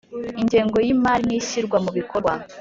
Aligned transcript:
ingengo 0.41 0.77
y 0.85 0.87
imari 0.95 1.23
n 1.29 1.31
ishyirwa 1.39 1.77
mu 1.83 1.91
bikorwa 1.97 2.33